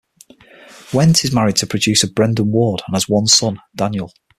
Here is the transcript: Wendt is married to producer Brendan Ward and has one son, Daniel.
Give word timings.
Wendt 0.93 1.23
is 1.23 1.31
married 1.31 1.57
to 1.57 1.67
producer 1.67 2.07
Brendan 2.07 2.49
Ward 2.51 2.81
and 2.87 2.95
has 2.95 3.07
one 3.07 3.27
son, 3.27 3.59
Daniel. 3.75 4.11